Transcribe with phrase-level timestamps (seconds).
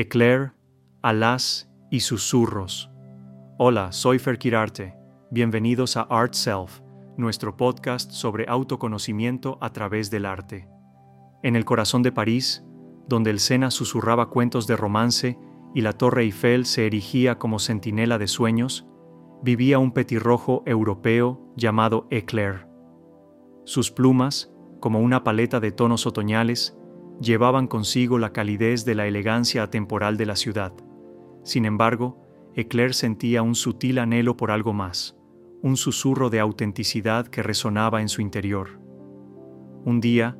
[0.00, 0.52] Eclair,
[1.02, 2.88] alas y susurros.
[3.58, 4.94] Hola, soy Fer Kirarte.
[5.32, 6.82] Bienvenidos a Art Self,
[7.16, 10.68] nuestro podcast sobre autoconocimiento a través del arte.
[11.42, 12.64] En el corazón de París,
[13.08, 15.36] donde el Sena susurraba cuentos de romance
[15.74, 18.86] y la Torre Eiffel se erigía como centinela de sueños,
[19.42, 22.68] vivía un petirrojo europeo llamado Eclair.
[23.64, 26.77] Sus plumas, como una paleta de tonos otoñales,
[27.20, 30.72] llevaban consigo la calidez de la elegancia atemporal de la ciudad.
[31.42, 32.22] Sin embargo,
[32.54, 35.16] Eclair sentía un sutil anhelo por algo más,
[35.62, 38.80] un susurro de autenticidad que resonaba en su interior.
[39.84, 40.36] Un día,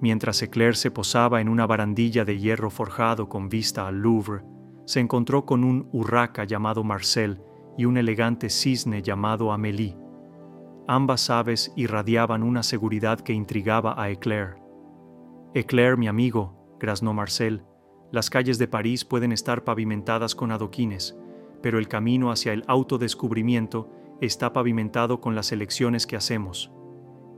[0.00, 4.42] mientras Eclair se posaba en una barandilla de hierro forjado con vista al Louvre,
[4.86, 7.40] se encontró con un urraca llamado Marcel
[7.78, 9.96] y un elegante cisne llamado Amélie.
[10.88, 14.56] Ambas aves irradiaban una seguridad que intrigaba a Eclair.
[15.52, 17.64] Eclair, mi amigo, graznó Marcel,
[18.12, 21.18] las calles de París pueden estar pavimentadas con adoquines,
[21.60, 26.70] pero el camino hacia el autodescubrimiento está pavimentado con las elecciones que hacemos.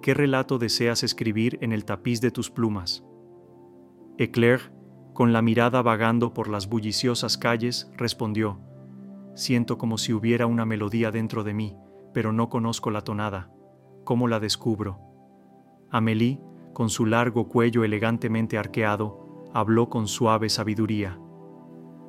[0.03, 3.03] ¿Qué relato deseas escribir en el tapiz de tus plumas?
[4.19, 4.73] Eclair,
[5.15, 8.61] con la mirada vagando por las bulliciosas calles, respondió,
[9.35, 11.77] Siento como si hubiera una melodía dentro de mí,
[12.13, 13.51] pero no conozco la tonada.
[14.05, 14.99] ¿Cómo la descubro?
[15.91, 16.41] Amélie
[16.73, 21.19] con su largo cuello elegantemente arqueado, habló con suave sabiduría.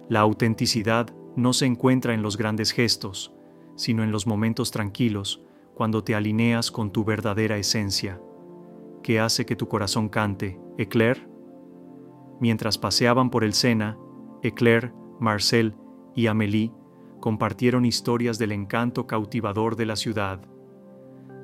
[0.09, 3.33] La autenticidad no se encuentra en los grandes gestos,
[3.75, 5.41] sino en los momentos tranquilos,
[5.73, 8.21] cuando te alineas con tu verdadera esencia.
[9.01, 11.27] ¿Qué hace que tu corazón cante, Eclair?
[12.39, 13.97] Mientras paseaban por el Sena,
[14.43, 15.75] Eclair, Marcel
[16.15, 16.71] y Amélie
[17.19, 20.41] compartieron historias del encanto cautivador de la ciudad.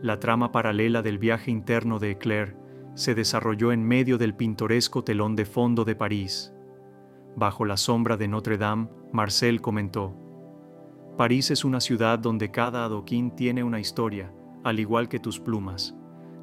[0.02, 2.59] La trama paralela del viaje interno de Eclair
[3.00, 6.54] se desarrolló en medio del pintoresco telón de fondo de París.
[7.38, 10.14] Bajo la sombra de Notre Dame, Marcel comentó,
[11.16, 14.34] París es una ciudad donde cada adoquín tiene una historia,
[14.66, 15.96] al igual que tus plumas.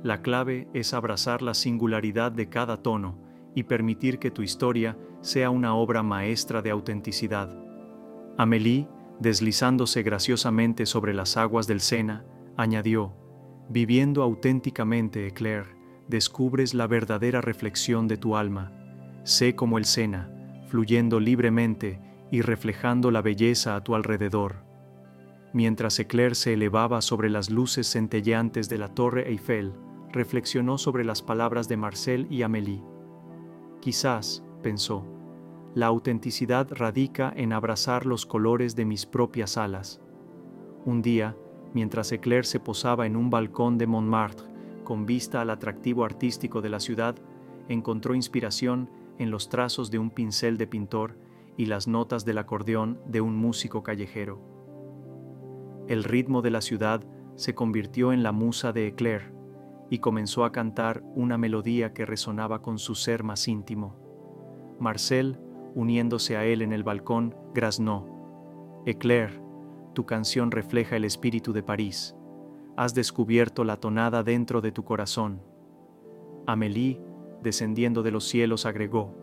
[0.02, 3.18] La clave es abrazar la singularidad de cada tono
[3.54, 7.54] y permitir que tu historia sea una obra maestra de autenticidad.
[8.38, 8.88] Amélie,
[9.20, 12.24] deslizándose graciosamente sobre las aguas del Sena,
[12.56, 13.12] añadió,
[13.68, 15.75] Viviendo auténticamente, Eclair,
[16.08, 18.72] descubres la verdadera reflexión de tu alma.
[19.24, 20.30] Sé como el Sena,
[20.68, 22.00] fluyendo libremente
[22.30, 24.64] y reflejando la belleza a tu alrededor.
[25.52, 29.72] Mientras Eclair se elevaba sobre las luces centelleantes de la Torre Eiffel,
[30.12, 32.82] reflexionó sobre las palabras de Marcel y Amélie.
[33.80, 35.04] Quizás, pensó,
[35.74, 40.00] la autenticidad radica en abrazar los colores de mis propias alas.
[40.84, 41.36] Un día,
[41.74, 44.55] mientras Eclair se posaba en un balcón de Montmartre,
[44.86, 47.16] con vista al atractivo artístico de la ciudad,
[47.68, 48.88] encontró inspiración
[49.18, 51.18] en los trazos de un pincel de pintor
[51.56, 54.40] y las notas del acordeón de un músico callejero.
[55.88, 57.02] El ritmo de la ciudad
[57.34, 59.34] se convirtió en la musa de Eclair
[59.90, 63.96] y comenzó a cantar una melodía que resonaba con su ser más íntimo.
[64.78, 65.40] Marcel,
[65.74, 69.42] uniéndose a él en el balcón, graznó, Eclair,
[69.94, 72.14] tu canción refleja el espíritu de París
[72.76, 75.42] has descubierto la tonada dentro de tu corazón.
[76.46, 77.00] Amélie,
[77.42, 79.14] descendiendo de los cielos, agregó,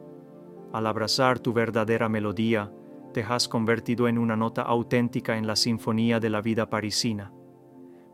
[0.74, 2.72] al abrazar tu verdadera melodía,
[3.14, 7.32] te has convertido en una nota auténtica en la sinfonía de la vida parisina.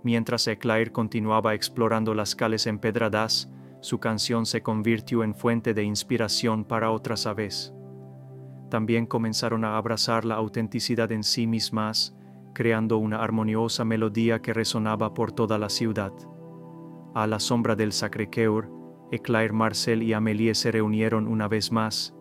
[0.03, 3.49] Mientras Eclair continuaba explorando las calles empedradas,
[3.81, 7.73] su canción se convirtió en fuente de inspiración para otras aves.
[8.69, 12.13] También comenzaron a abrazar la autenticidad en sí mismas
[12.53, 16.13] creando una armoniosa melodía que resonaba por toda la ciudad.
[17.15, 18.69] A la sombra del Sacré-Cœur,
[19.11, 22.15] Eclair, Marcel y Amélie se reunieron una vez más.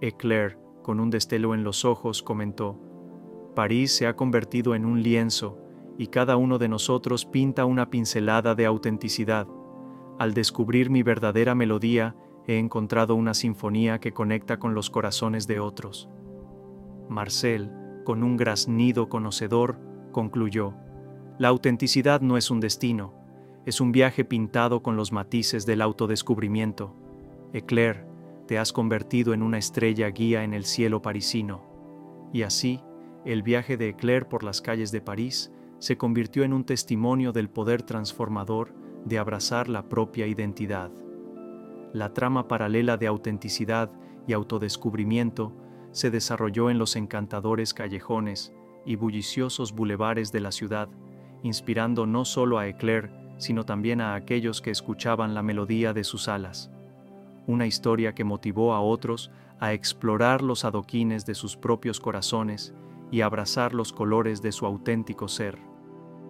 [0.00, 2.78] Eclair, con un destelo en los ojos, comentó,
[3.54, 5.58] París se ha convertido en un lienzo
[5.98, 9.46] y cada uno de nosotros pinta una pincelada de autenticidad.
[10.18, 15.60] Al descubrir mi verdadera melodía, he encontrado una sinfonía que conecta con los corazones de
[15.60, 16.08] otros.
[17.08, 17.70] Marcel,
[18.04, 19.78] con un graznido conocedor,
[20.12, 20.74] concluyó,
[21.38, 23.14] La autenticidad no es un destino,
[23.66, 26.94] es un viaje pintado con los matices del autodescubrimiento.
[27.52, 28.06] Eclair,
[28.46, 31.62] te has convertido en una estrella guía en el cielo parisino.
[32.32, 32.80] Y así,
[33.24, 37.48] el viaje de Eclair por las calles de París se convirtió en un testimonio del
[37.48, 38.74] poder transformador
[39.04, 40.90] de abrazar la propia identidad.
[41.92, 43.90] La trama paralela de autenticidad
[44.26, 45.52] y autodescubrimiento
[45.92, 48.52] se desarrolló en los encantadores callejones
[48.84, 50.88] y bulliciosos bulevares de la ciudad,
[51.42, 56.28] inspirando no solo a Eclair, sino también a aquellos que escuchaban la melodía de sus
[56.28, 56.70] alas.
[57.46, 62.74] Una historia que motivó a otros a explorar los adoquines de sus propios corazones
[63.10, 65.58] y abrazar los colores de su auténtico ser.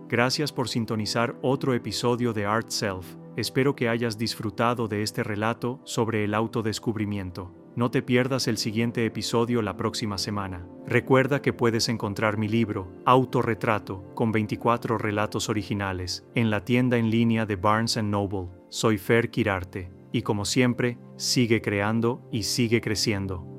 [0.08, 3.16] Gracias por sintonizar otro episodio de Art Self.
[3.36, 7.59] Espero que hayas disfrutado de este relato sobre el autodescubrimiento.
[7.76, 10.66] No te pierdas el siguiente episodio la próxima semana.
[10.86, 17.10] Recuerda que puedes encontrar mi libro, Autorretrato, con 24 relatos originales, en la tienda en
[17.10, 18.48] línea de Barnes⁇ Noble.
[18.70, 23.49] Soy Fer Kirarte, y como siempre, sigue creando y sigue creciendo.